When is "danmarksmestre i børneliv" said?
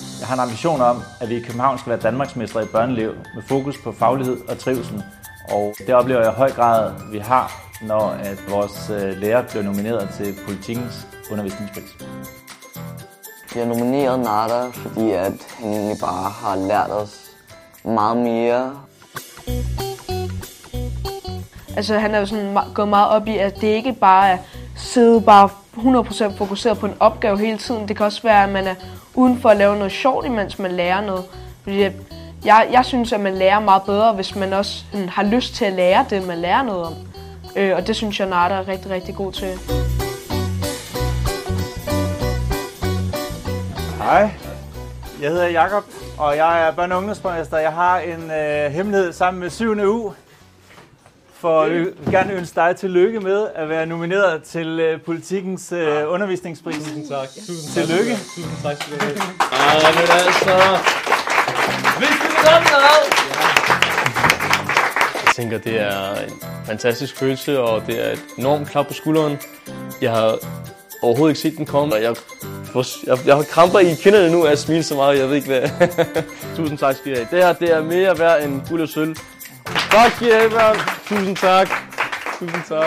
2.00-3.14